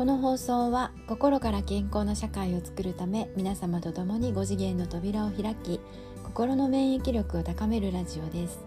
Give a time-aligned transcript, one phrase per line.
[0.00, 5.78] この放送は心から健康な社会を作るため皆様と共に5次元の扉を開き
[6.24, 8.64] 心の免疫力を高めるラジオです。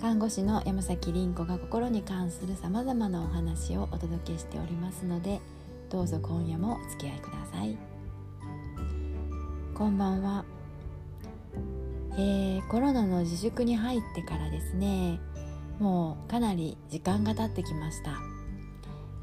[0.00, 5.40] 看護師の山崎凛子が心に関するさまざまなお話をお届けしておりますので
[5.90, 7.76] どうぞ今夜もお付き合いください。
[9.74, 10.44] こんばんは、
[12.12, 15.18] えー、コロナの自粛に入ってからですね
[15.80, 18.39] もうかなり時間が経ってきました。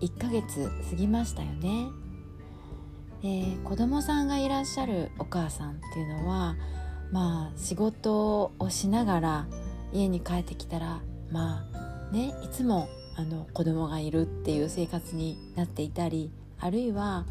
[0.01, 1.87] 1ヶ月過ぎましたよね、
[3.23, 6.55] えー、子供さんがいらっしゃるお母さんっていうのは
[7.11, 9.47] まあ仕事をしながら
[9.93, 17.25] 家に帰ってきたらまあねいつもあの子供がいるっていう生活になっていたりあるいは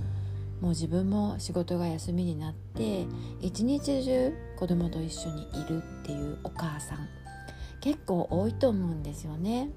[0.61, 3.07] もう自分も仕事が休みになって
[3.41, 7.09] 一日中子供と一緒にいるっていうお母さん
[7.81, 9.71] 結構多いと思うんですよね。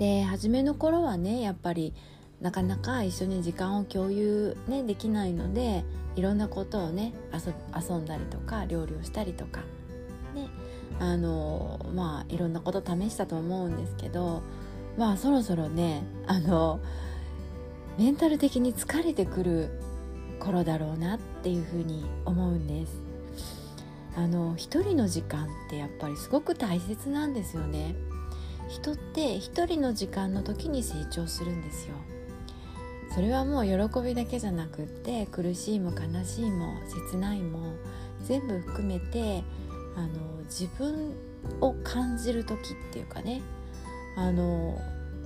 [0.00, 1.92] で初めの頃はねやっぱり
[2.40, 5.84] なかなか一緒に時間を共有、ね、できないので
[6.16, 9.60] いろんなことをね遊んだりとか料理をしたりとか、
[10.34, 10.48] ね、
[10.98, 14.42] あのまあいろんなこと試したと思うんですけど
[14.96, 16.80] まあそろそろねあの
[17.98, 19.68] メンタル的に疲れてくる
[20.38, 23.02] 頃だろうなっていうふうに思うんです。
[24.16, 27.94] あの一人の時間ってやっぱりすごく大切なんですよね。
[28.70, 31.94] 人って一人の時間の時に成長するんですよ。
[33.12, 36.74] それはもう喜びだけじゃなくって苦しいも悲しいも
[37.10, 37.74] 切ないも
[38.22, 39.42] 全部含めて
[39.96, 41.12] あの自分
[41.60, 43.42] を感じる時っていうかね。
[44.16, 44.78] あの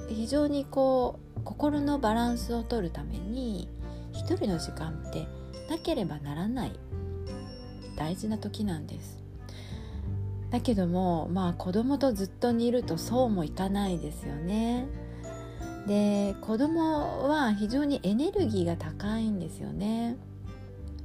[0.08, 3.68] 非常にこう心のバランスをとるために
[4.12, 5.26] 一人の時間って
[5.68, 6.72] なければならない。
[7.96, 9.23] 大事な時なんです。
[10.50, 14.86] だけどもまあ子供とずっといるとそうもいかないですよね。
[15.86, 20.16] で子供は非常にエネルギーが高いんですよね。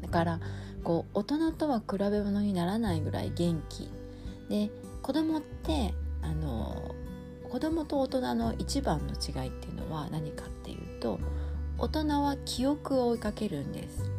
[0.02, 0.40] だから
[0.84, 3.90] こう大人とは比べ物にならないぐらい元気
[4.50, 4.72] で
[5.02, 6.96] 子供ってあの
[7.50, 11.20] 子供と大人の一番の違いっていうのは何かっていうと
[11.78, 14.12] 大人は記憶を追いかけるんです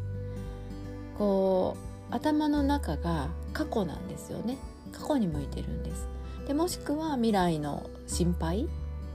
[1.16, 1.76] こ
[2.10, 4.58] う頭の中が過去なんですよね
[4.92, 6.08] 過去に向いてるんです。
[6.46, 8.68] でもしくは未来の心配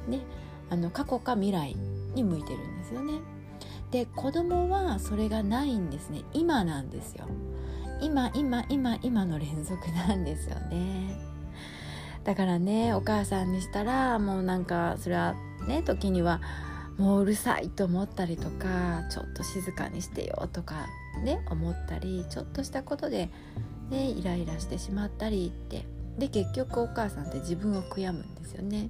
[0.08, 0.22] ね
[0.70, 1.76] あの過去か未来
[2.16, 3.14] に向いてるんですよね。
[3.92, 6.24] で子供はそれがないんですね。
[6.34, 7.28] 今なんですよ。
[8.02, 11.18] 今今今今の連続なんですよね。
[12.24, 15.36] だからねお母さんにしたらもうなんかそれは
[15.68, 16.42] ね時には
[16.98, 20.88] もううるさいと思ったりとかちょっと静かにしてよとか
[21.24, 23.30] ね思ったりちょっとしたことで
[23.90, 25.86] ね、イライラしてしまったりって
[26.18, 28.90] で結局お母さんって自分を悔やむんですよね。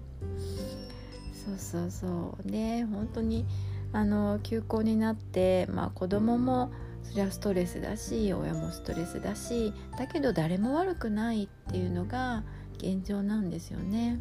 [1.46, 3.46] そうそうそうね本当に
[3.94, 6.72] あの休校になって、まあ、子供も
[7.04, 12.44] そりゃストレスだし親もストレスだしだけど誰も悪くないっていうのが
[12.78, 14.20] 現状なんですよね。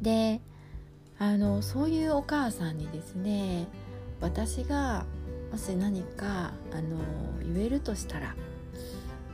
[0.00, 0.40] で
[1.18, 3.66] あのそういうお母さんにですね
[4.20, 5.04] 私が
[5.50, 6.98] もし何かあの
[7.42, 8.34] 言えるとしたら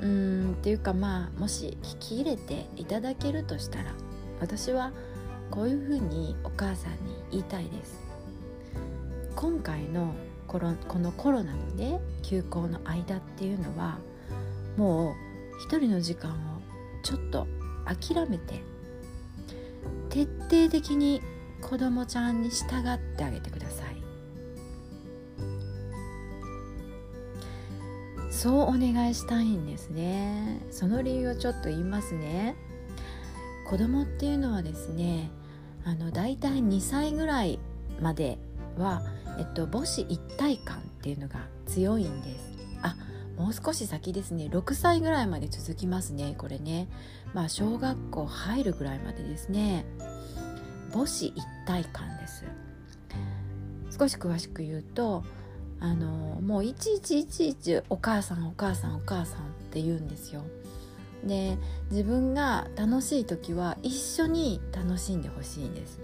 [0.03, 3.95] うんっていうかまあもし聞き入れていただけるとしたら
[4.41, 4.93] 私は
[5.51, 8.01] こういうふうにお母さんに言いたいです。
[9.37, 10.15] 今回の
[10.47, 13.99] コロこのコロナのね休校の間っていうのは
[14.77, 15.15] もう
[15.65, 16.35] 一人の時間を
[17.03, 17.47] ちょっと
[17.87, 18.63] 諦めて
[20.11, 21.23] 徹底的に
[21.61, 24.02] 子供ちゃんに従ってあげてください。
[28.43, 30.59] そうお願いしたいんですね。
[30.73, 32.57] その理由をちょっと言いますね。
[33.69, 35.31] 子供っていうのはですね
[35.85, 37.61] あのだいたい2歳ぐらい
[38.01, 38.39] まで
[38.77, 39.03] は、
[39.39, 42.51] えっと、母子一体感っていうのが強いんです。
[42.83, 42.97] あ
[43.37, 44.49] もう少し先ですね。
[44.51, 46.89] 6歳ぐらいまで続きますねこれね。
[47.35, 49.85] まあ小学校入るぐらいまでですね。
[50.93, 52.45] 母子一体感です。
[53.97, 55.23] 少し詳しく言うと
[55.83, 59.43] あのもういちいちいちいちお母さんお母さんお母さんっ
[59.73, 60.43] て言うんですよ。
[61.25, 61.59] で
[61.91, 65.99] 自分が楽しい時は一緒に楽しんでほしいんです。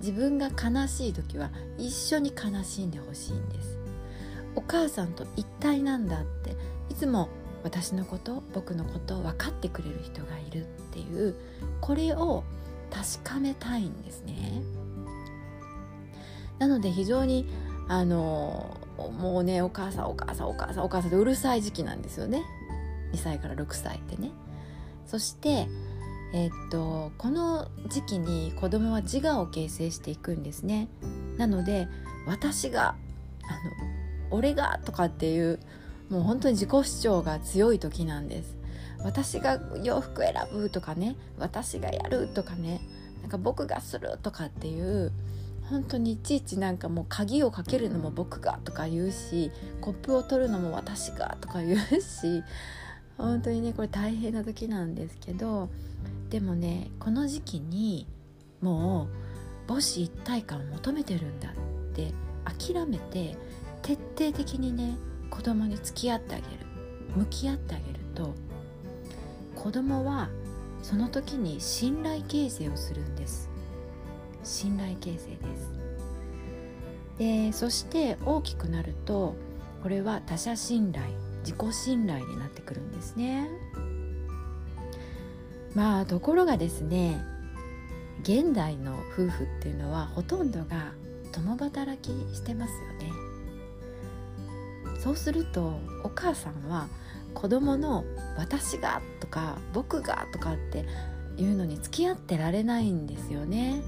[0.00, 3.78] 自分が悲しい時は一緒に悲しんでほしいんです。
[4.54, 6.54] お母さんと一体なんだって
[6.90, 7.30] いつも
[7.64, 11.34] 私のこと僕のことを分かってくれる人がいるっていう
[11.80, 12.44] これを
[12.90, 14.62] 確かめたいんですね。
[16.58, 17.46] なので非常に
[17.88, 18.76] あの
[19.10, 22.42] もうねお母さんお母さんお母さんお母さんでうるさい時期なんですよね。
[23.12, 24.30] 2歳から6歳ってね。
[25.06, 25.68] そして
[26.34, 30.88] えー、っとこの時期に子供は自我を形成していくんですね。
[31.36, 31.88] なので
[32.26, 32.94] 私が
[33.44, 33.52] あ
[34.30, 35.60] の俺がとかっていう
[36.08, 38.56] もう本当に自己主張が強い時なんです。
[39.04, 42.80] 私が洋服選ぶとかね私がやるとかね
[43.20, 45.12] なんか僕がするとかっていう
[45.70, 49.50] 本当にいちいちなんかもう鍵をかけるのも僕がとか言うし
[49.80, 52.42] コップを取るのも私がとか言うし
[53.16, 55.70] 本当にねこれ大変な時なんですけど
[56.30, 58.06] でもねこの時期に
[58.60, 61.52] もう母子一体感を求めてるんだっ
[61.94, 62.12] て
[62.44, 63.36] 諦めて
[63.82, 64.96] 徹底的にね
[65.30, 66.48] 子供に付き合ってあげる
[67.16, 68.34] 向き合ってあげると
[69.54, 70.28] 子供は
[70.82, 73.51] その時に信頼形成をするんです。
[74.42, 75.82] 信頼形成です。
[77.18, 79.34] でそして大きくなると
[79.82, 81.06] これは他者信頼
[81.44, 83.48] 自己信頼になってくるんですね。
[85.74, 87.20] まあところがですね
[88.22, 90.92] 現代の夫婦っていうのはほとんどが
[91.32, 93.12] 共働きしてますよね。
[95.00, 96.86] そうするとお母さんは
[97.34, 98.04] 子供の
[98.38, 100.86] 「私が」とか「僕が」とかって
[101.36, 103.82] いうのに付き合ってられないんですよね。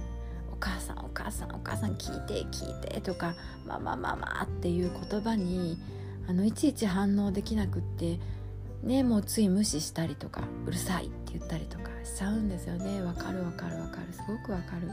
[0.64, 3.34] お母さんお母さんお母さん聞いて聞いてとか
[3.68, 5.78] 「ママママ」っていう言葉に
[6.26, 8.18] あのいちいち反応できなくって
[8.82, 13.02] ねもうつい無視したりとか「うるさい」って言ったりとかしちゃうんですよね。
[13.02, 14.12] わかるわかるわかる。
[14.14, 14.90] すごくわかる。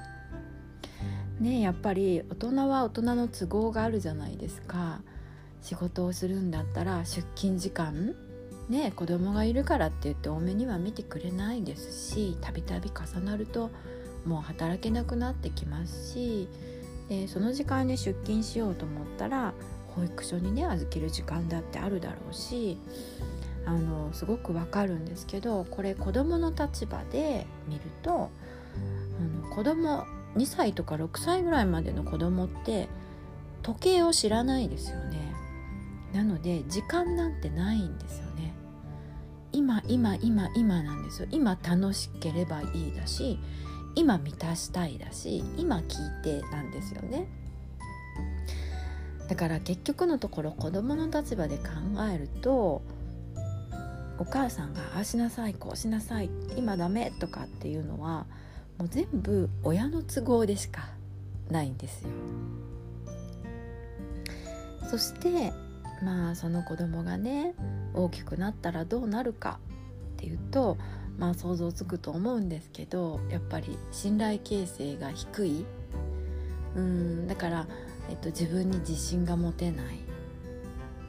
[1.40, 5.00] ねやっぱり大人は大人の都合があるじゃないですか。
[5.62, 8.14] 仕事をするんだったら出勤時間
[8.68, 13.70] ね子供がいるからって言って多めには見てくれないですしたびたび重なると
[14.26, 16.48] もう働けなくなってきますし
[17.10, 19.54] でその時間に出勤しようと思ったら
[19.96, 22.78] 保育所にね預ける時間だってあるだろうし
[23.66, 32.88] あのすごくわかるんですけどこれ子どもの立場で見るとあの子供2歳とか6歳ぐらいまでの子供って
[33.62, 35.32] 時計を知らないですよね。
[36.14, 38.54] なので時間なんてないんですよね。
[39.52, 41.28] 今今今今なんですよ。
[41.32, 43.40] 今楽しければいいだし
[43.96, 47.28] 今満たしたいだし今聞いてなんですよね。
[49.28, 51.64] だから結局のところ子供の立場で考
[52.14, 52.82] えると
[54.18, 58.26] お母さんがああしなさいこうしなさい今ダメとかっていうのは
[58.78, 60.90] もう全部親の都合でしか
[61.50, 62.10] ないんですよ。
[64.90, 65.54] そして
[66.04, 67.56] まあその子供がね
[67.94, 69.60] 大きくなったらどうなるか
[70.14, 70.78] っていうと
[71.22, 75.66] まあ想像つくと思うんですけどやっぱり信頼形成が低い。
[76.76, 77.68] うんだから、
[78.10, 80.00] えっと、自分に自信が持てない。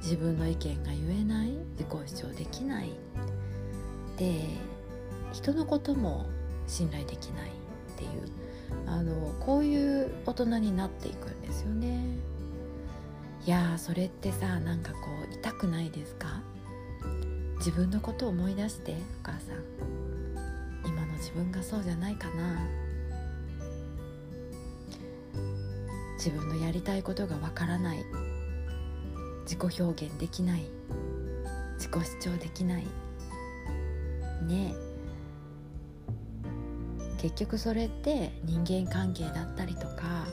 [0.02, 1.52] 自分の意見が言えない。
[1.78, 2.90] 自己主張できない。
[4.18, 4.48] で
[5.32, 6.26] 人のことも
[6.66, 7.52] 信頼できないっ
[7.96, 8.10] ていう。
[8.86, 12.04] あのこういう大人になっていくんですよね。
[13.46, 14.98] いやそれってさなんかこ
[15.30, 16.42] う痛くないですか？
[17.64, 19.62] 自分のことを思い出してお母さん。
[20.84, 22.58] 今の自分がそうじゃないかな。
[26.16, 28.04] 自分のやりたいことがわからない。
[29.44, 30.62] 自己表現できない。
[31.76, 32.82] 自己主張できない。
[34.42, 34.74] ね。
[37.14, 40.26] え結局それって人間関係だったりとか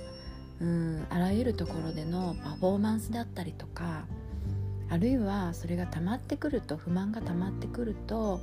[0.60, 4.08] うんあらゆるところでのパフォーマンスだったりとか
[4.90, 8.42] あるいはそれが溜まってくると不満が溜まってくると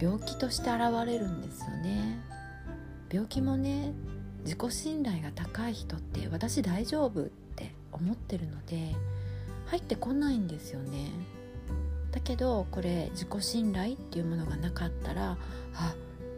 [0.00, 2.20] 病気として現れるんですよね。
[3.10, 3.94] 病気もね
[4.44, 7.24] 自己信頼が高い人って私大丈夫っ
[7.56, 8.94] て思ってるので
[9.66, 11.10] 入ってこないんですよね。
[12.12, 15.36] だけどこれ自己信頼っていうものがなかったら
[15.74, 15.94] あ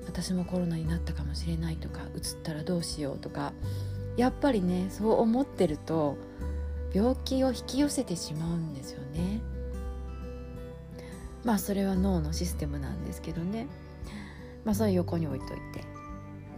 [0.06, 3.52] 私もコロナになったかもしれないとかうつったらどうしようとか
[4.16, 6.16] やっぱりねそう思ってると
[6.92, 9.40] 病気を引き寄せてしまうんですよね。
[11.44, 13.66] まあそれは脳のシステムなんですけどね。
[14.64, 15.84] まあそれ横に置いといて。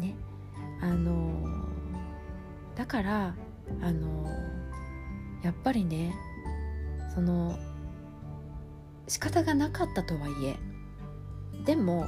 [0.00, 0.14] ね。
[0.80, 1.68] あの
[2.74, 3.34] だから
[3.80, 4.26] あの
[5.42, 6.14] やっぱりね
[7.14, 7.58] その
[9.06, 10.56] 仕方がなかったとはいえ
[11.64, 12.06] でも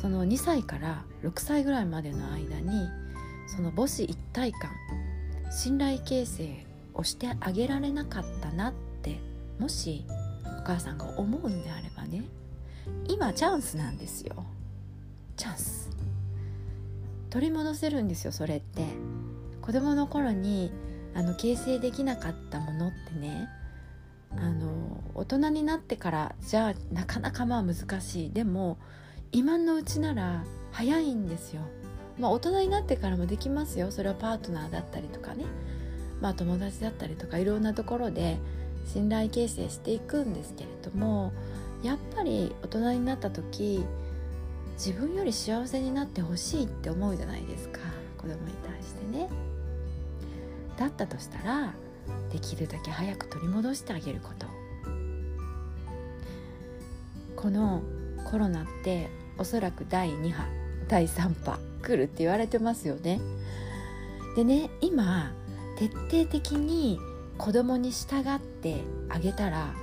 [0.00, 2.88] その2歳から6歳ぐらいまでの間に
[3.46, 4.70] その母子一体感
[5.50, 6.65] 信頼形成
[6.96, 8.72] をしてあげられなかったなっ
[9.02, 9.20] て
[9.58, 10.04] もし
[10.44, 12.24] お母さんが思うんであればね
[13.08, 14.44] 今チャンスなんですよ。
[15.36, 15.90] チャンス。
[17.30, 18.84] 取り戻せるんですよそれって。
[19.60, 20.70] 子供の頃に
[21.14, 23.48] あの形成できなかったものってね
[24.36, 28.32] あの大人になってからじゃあなかなかまあ難しい。
[28.32, 28.78] でも
[29.32, 31.62] 今のうちなら早いんですよ。
[32.18, 33.90] まあ大人になってからもできますよ。
[33.90, 35.44] それはパートナーだったりとかね。
[36.20, 38.38] まあ、友達だったりとかいろんなところで
[38.86, 41.32] 信頼形成していくんですけれども
[41.82, 43.84] やっぱり大人になった時
[44.76, 47.80] 自分より幸せになってほしいって思うじゃないですか
[48.18, 49.28] 子供に対してね。
[50.76, 51.74] だったとしたら
[52.30, 54.46] できるだけ早く取り戻してあげること
[57.34, 57.82] この
[58.24, 59.08] コロナって
[59.38, 60.44] おそらく第2波
[60.88, 63.20] 第3波来るって言われてますよね。
[64.34, 65.32] でね今
[65.76, 66.98] 徹底的に
[67.38, 69.74] 子供に従ってあげたら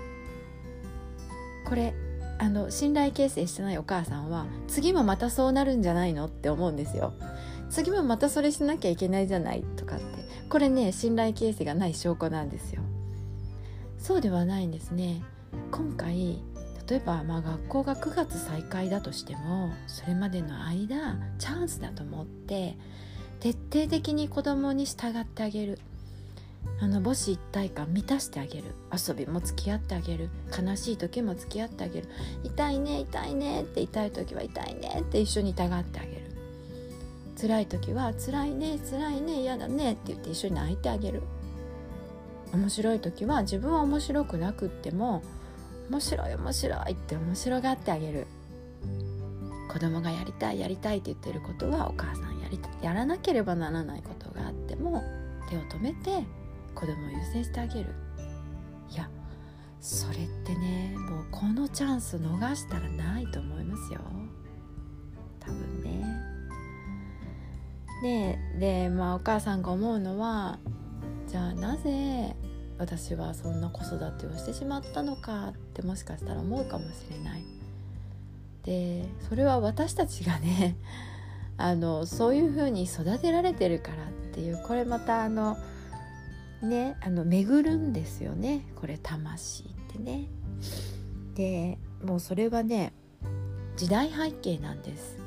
[1.65, 1.93] これ
[2.39, 6.25] あの信頼形成してないお母さんは次もまたそうなるんじゃないの？
[6.25, 7.13] って思うんですよ。
[7.69, 9.63] 次もまたそれしなきゃいけないじゃない？
[9.77, 10.05] とかって
[10.49, 12.81] これね信頼形成がない証拠なんですよ。
[13.97, 15.21] そうではないんですね。
[15.71, 16.41] 今回
[16.87, 22.77] 例えばまあ学校が9月再開だとしてもそれまでの間チャンスだと思って
[23.43, 25.77] 徹底的に子供に従ってあげる。
[26.79, 28.63] あの母子一体感満たしてあげる。
[28.89, 30.29] 遊びも付き合ってあげる。
[30.57, 32.07] 悲しい時も付き合ってあげる。
[32.45, 36.21] 痛いね痛いねって痛い時は痛いねって一緒に疑ってあげる。
[37.37, 41.21] 辛い時は辛いね辛いね嫌だねって言って一緒に泣いてあげる。
[42.53, 45.21] 面白い時は自分は面白くなくっても
[45.89, 48.25] 面白い面白いって面白がってあげる。
[49.69, 55.03] 子供がやりたいやりたいって言ってることはお母さんりやらなければならないことがあっても
[55.49, 56.25] 手を止めて
[56.75, 57.89] 子供を優先してあげる。
[58.91, 59.09] いや
[59.79, 63.99] それってねもうこのチャンス逃したらないと思いますよ。
[65.39, 66.03] 多分ね。
[68.01, 70.59] ででまあお母さんが思うのは
[71.27, 72.35] じゃあなぜ
[72.77, 77.43] 私はそんな子育てをしてしまったのかってもしかしたら思うかもしれない。
[78.63, 80.77] でそれは私たちがね
[81.57, 85.57] あのそういうふうに育てられてるからっていうこれまたあの
[86.61, 88.65] ねあの巡るんですよね。
[88.75, 90.27] これ魂ってね。
[91.35, 92.93] でもうそれはね
[93.75, 95.17] 時代背景なんです。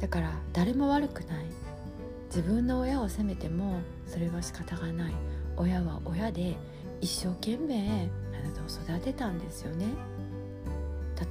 [0.00, 1.46] だから誰も悪くない。
[2.26, 5.14] 自分の親を責めてもそれは仕方がない。
[5.56, 6.56] 親は親で
[7.00, 9.86] 一生懸命あなたを育てたんですよね。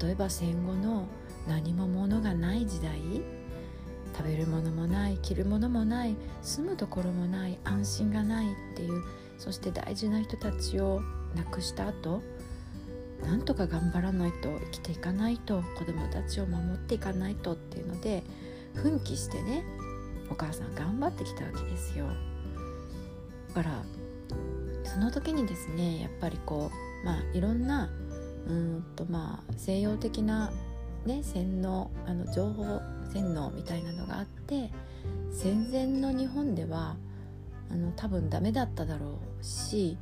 [0.01, 1.05] 例えば戦後の
[1.47, 2.99] 何も物がない時代
[4.17, 9.03] 食べるものもない着るものもない住むところもない安心がないっていう
[9.37, 11.01] そして大事な人たちを
[11.35, 12.23] 亡くした後
[13.21, 18.23] なんとか頑張らないと生きていかないと子供たちを守っていかないとっていうので
[18.73, 19.63] 奮起してね
[20.29, 22.07] お母さん頑張ってきたわけですよ。
[23.49, 23.83] だから
[24.83, 26.71] その時にですねやっぱりこ
[27.03, 27.89] うまあいろんな
[28.47, 30.51] うんとまあ西洋的な
[31.05, 32.81] ね洗脳あの情報
[33.13, 34.71] 洗脳みたいなのがあって
[35.31, 36.95] 戦前の日本では
[37.71, 39.97] あの多分ダメだっただろうし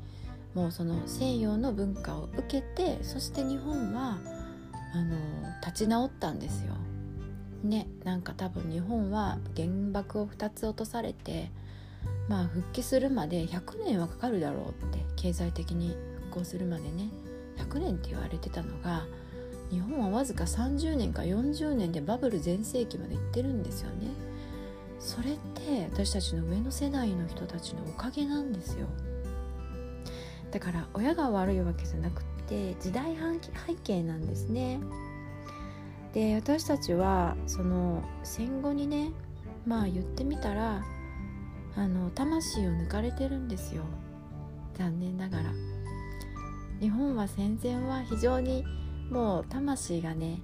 [0.54, 4.18] もうその西洋の文化を受けてそして日本は
[4.94, 5.18] あの
[5.66, 6.74] 立ち直ったんですよ。
[7.64, 11.50] ねなんか多分日本は原爆を2つ落とされて
[12.30, 15.98] まあ復帰するまで100年はかかるだろうって経済的に
[16.30, 17.10] 復興するまでね
[17.58, 19.06] 100年って言われてたのが
[19.76, 24.08] 日本はわずか30年か40年でバブル全盛期まで行ってるんですよね。
[25.00, 28.88] それって私たちの上の世代の人たちのおかげなんですよ。
[30.50, 33.18] だから親が悪いわけじゃなくって時代
[33.68, 34.80] 背景なんですね。
[36.14, 39.12] で私たちはその戦後にね
[39.68, 40.86] まあ言ってみたら
[41.76, 43.84] あの魂を抜かれてるんですよ。
[44.76, 45.52] 残念ながら。
[46.80, 48.64] 日本は戦前は非常に
[49.10, 50.42] もう魂がね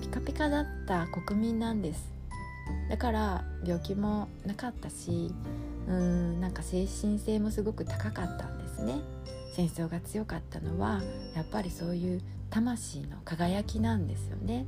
[0.00, 2.12] ピカピカだった国民なんです。
[2.90, 5.32] だから病気もなかったし
[5.86, 9.00] うんなんか精神性もすごく高かったんですね。
[9.54, 11.00] 戦争が強かったのは
[11.34, 14.66] やっぱりそういう魂の輝きなんですよね。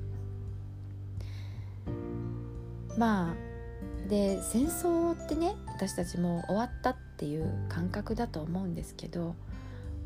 [2.97, 9.35] まあで戦争ってね私たちも終わったっていう感覚だと思うんですけど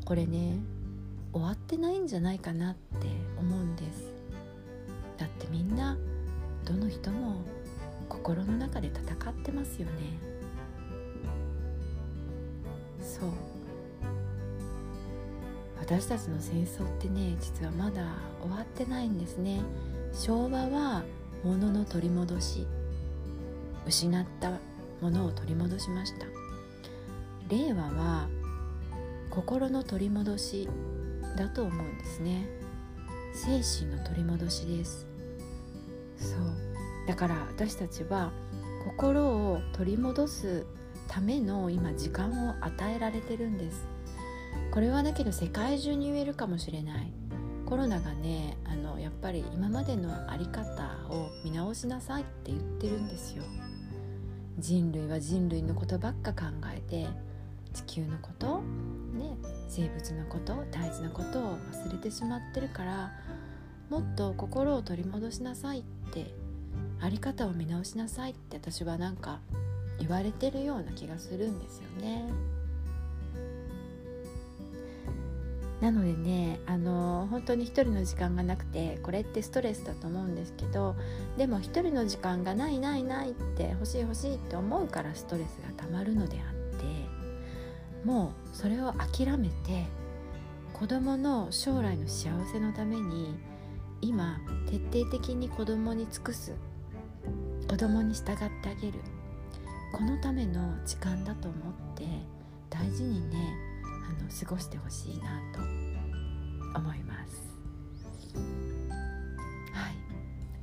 [0.05, 0.59] これね
[1.35, 4.13] 終わってないんじゃないかなって思うんです。
[5.17, 5.97] だってみんな
[6.63, 7.41] どの人も
[8.07, 10.17] 心の中で戦ってますよね。
[13.01, 13.29] そう。
[15.77, 19.59] 私たちの戦争ってね実はまだ終わってないんですね。
[20.13, 21.03] 昭和は
[21.43, 22.65] 物の取り戻し。
[23.85, 24.51] 失った
[25.01, 26.27] ものを取り戻しました。
[27.49, 28.29] 令和は
[29.29, 30.69] 心の取り戻し。
[31.35, 32.47] だと思うんですね。
[33.33, 35.07] 精神の取り戻しです。
[36.17, 36.39] そう。
[37.07, 38.31] だから私たちは
[38.85, 40.65] 心を取り戻す
[41.07, 43.85] ための今時間を与えられてるんです。
[44.71, 47.11] これはだけど世界中に言えるかもしれない。
[47.65, 50.63] コロナがねあのやっぱり今までの在り方
[51.09, 53.43] を見直しなさいって言ってるんですよ。
[54.57, 57.07] 人類は人類のことばっか考えて
[57.73, 58.61] 地球のこと、
[59.13, 63.11] ね、生物のこと大事なことを忘れてしまってるから
[63.89, 66.33] もっと心を取り戻しなさいって
[67.01, 69.39] 在り方を見直しなさいって私はなんか
[69.99, 72.29] 言われてるような気がするんですよね。
[75.81, 80.95] なのでねあの本当に一人の時間がなくてこれってストレスだと思うんですけど
[81.37, 86.54] でも一人の時間がないないないって欲しい欲しいって思うからストレスがたまるのであって
[88.05, 89.85] もうそれを諦めて
[90.73, 93.35] 子供の将来の幸せのために
[94.01, 96.53] 今徹底的に子供に尽くす。
[97.67, 98.99] 子供に従ってあげる。
[99.91, 102.03] このための時間だと思って
[102.69, 103.37] 大事にね
[104.07, 105.59] あの過ごしてほしいなと
[106.79, 107.55] 思います。
[109.73, 109.95] はい。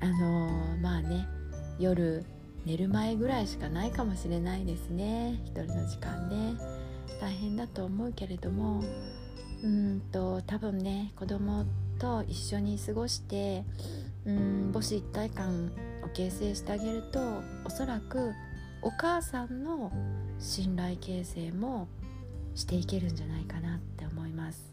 [0.00, 1.26] あのー、まあね
[1.78, 2.24] 夜
[2.64, 5.40] 寝る前ぐらいしかないかもしれないですね。
[5.44, 6.71] 一人の時間ね。
[7.22, 8.82] 大変だと思うけれども
[9.62, 11.64] うんと多分ね子供
[11.96, 13.62] と一緒に過ごして
[14.26, 15.70] うん母子一体感
[16.04, 17.20] を形成してあげると
[17.64, 18.32] おそらく
[18.82, 19.92] お母さんの
[20.40, 21.86] 信頼形成も
[22.56, 24.72] していけるんじゃないかなって思います。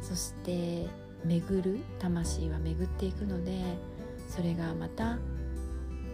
[0.00, 0.86] そして
[1.26, 3.60] 巡る魂は巡っていくので
[4.26, 5.18] それがまた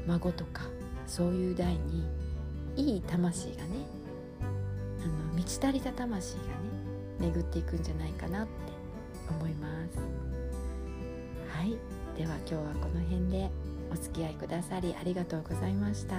[0.09, 0.63] 孫とか
[1.07, 2.05] そういう代に
[2.75, 3.96] いい魂がね
[5.37, 6.49] 満ち足りた魂がね
[7.21, 8.53] 巡っていくんじゃないかなって
[9.31, 9.99] 思います。
[11.57, 11.77] はい。
[12.17, 13.51] では今日はこの辺で
[13.93, 16.17] お付き合いくださりありがとうございました。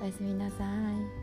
[0.00, 1.17] おやすみなさい。